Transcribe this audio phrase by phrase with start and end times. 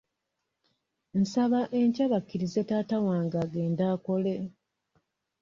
[1.21, 4.35] Nsaba enkya bakkirize taata wange agende akole.